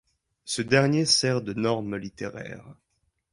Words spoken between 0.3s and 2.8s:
Ce dernier sert de norme littéraire.